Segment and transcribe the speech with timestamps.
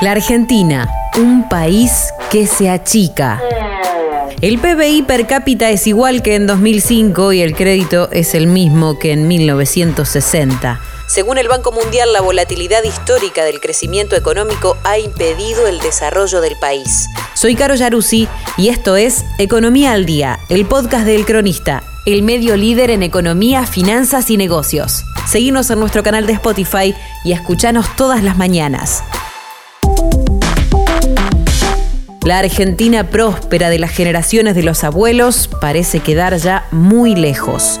[0.00, 1.92] La Argentina, un país
[2.30, 3.38] que se achica.
[4.40, 8.98] El PBI per cápita es igual que en 2005 y el crédito es el mismo
[8.98, 10.80] que en 1960.
[11.06, 16.56] Según el Banco Mundial, la volatilidad histórica del crecimiento económico ha impedido el desarrollo del
[16.58, 17.06] país.
[17.34, 18.26] Soy Caro Yaruzzi
[18.56, 23.66] y esto es Economía al Día, el podcast del Cronista, el medio líder en economía,
[23.66, 25.04] finanzas y negocios.
[25.28, 29.02] Seguimos en nuestro canal de Spotify y escuchanos todas las mañanas.
[32.26, 37.80] La Argentina próspera de las generaciones de los abuelos parece quedar ya muy lejos.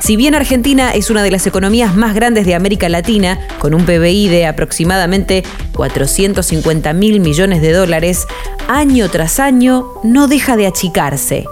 [0.00, 3.84] Si bien Argentina es una de las economías más grandes de América Latina, con un
[3.84, 5.42] PBI de aproximadamente
[5.74, 8.28] 450 mil millones de dólares,
[8.68, 11.44] año tras año no deja de achicarse.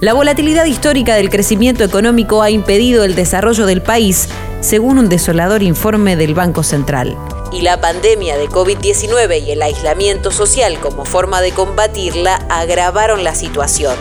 [0.00, 4.28] La volatilidad histórica del crecimiento económico ha impedido el desarrollo del país,
[4.60, 7.16] según un desolador informe del Banco Central
[7.52, 13.34] y la pandemia de COVID-19 y el aislamiento social como forma de combatirla agravaron la
[13.34, 13.96] situación.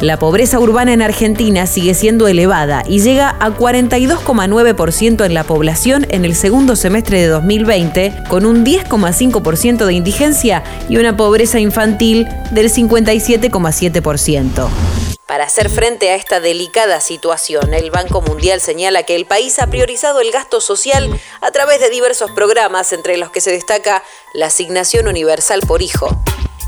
[0.00, 6.06] La pobreza urbana en Argentina sigue siendo elevada y llega a 42,9% en la población
[6.10, 12.28] en el segundo semestre de 2020, con un 10,5% de indigencia y una pobreza infantil
[12.50, 15.05] del 57,7%.
[15.26, 19.66] Para hacer frente a esta delicada situación, el Banco Mundial señala que el país ha
[19.66, 24.46] priorizado el gasto social a través de diversos programas, entre los que se destaca la
[24.46, 26.16] asignación universal por hijo.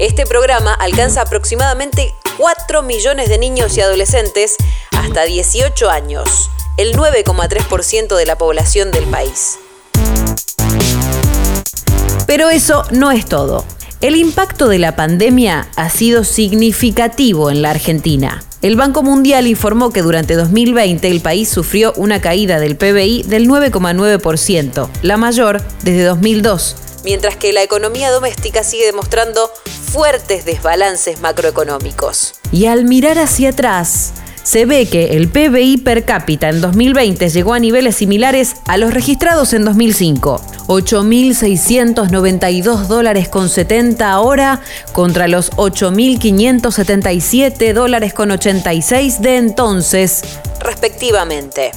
[0.00, 4.56] Este programa alcanza aproximadamente 4 millones de niños y adolescentes
[4.90, 9.60] hasta 18 años, el 9,3% de la población del país.
[12.26, 13.64] Pero eso no es todo.
[14.00, 18.44] El impacto de la pandemia ha sido significativo en la Argentina.
[18.62, 23.48] El Banco Mundial informó que durante 2020 el país sufrió una caída del PBI del
[23.48, 29.50] 9,9%, la mayor desde 2002, mientras que la economía doméstica sigue demostrando
[29.90, 32.34] fuertes desbalances macroeconómicos.
[32.52, 34.12] Y al mirar hacia atrás,
[34.48, 38.94] se ve que el PBI per cápita en 2020 llegó a niveles similares a los
[38.94, 40.40] registrados en 2005.
[40.68, 50.22] 8.692 dólares con 70 ahora contra los 8.577 dólares con 86 de entonces,
[50.60, 51.72] respectivamente.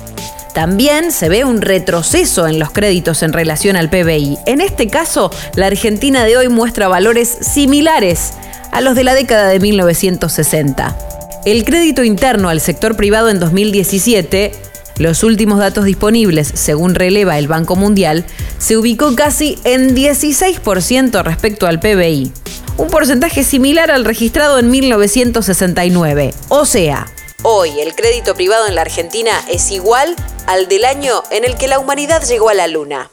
[0.53, 4.37] También se ve un retroceso en los créditos en relación al PBI.
[4.45, 8.31] En este caso, la Argentina de hoy muestra valores similares
[8.71, 11.10] a los de la década de 1960.
[11.44, 14.52] El crédito interno al sector privado en 2017,
[14.97, 18.25] los últimos datos disponibles, según releva el Banco Mundial,
[18.59, 22.31] se ubicó casi en 16% respecto al PBI,
[22.78, 26.31] un porcentaje similar al registrado en 1969.
[26.50, 27.07] O sea,
[27.41, 30.16] hoy el crédito privado en la Argentina es igual
[30.46, 33.09] al del año en el que la humanidad llegó a la Luna.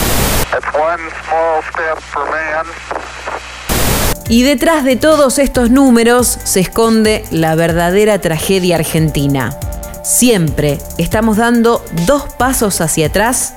[4.29, 9.59] Y detrás de todos estos números se esconde la verdadera tragedia argentina.
[10.05, 13.55] Siempre estamos dando dos pasos hacia atrás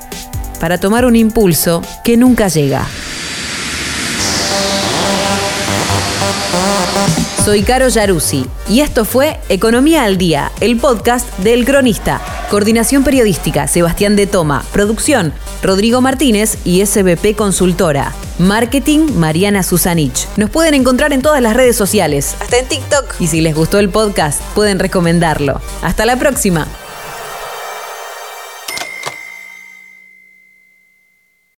[0.61, 2.87] para tomar un impulso que nunca llega.
[7.43, 12.40] Soy Caro Yaruzzi y esto fue Economía al Día, el podcast del Cronista.
[12.51, 14.65] Coordinación periodística, Sebastián de Toma.
[14.73, 15.31] Producción,
[15.63, 18.11] Rodrigo Martínez y SBP Consultora.
[18.39, 20.27] Marketing, Mariana Susanich.
[20.35, 23.15] Nos pueden encontrar en todas las redes sociales, hasta en TikTok.
[23.21, 25.61] Y si les gustó el podcast, pueden recomendarlo.
[25.81, 26.67] Hasta la próxima.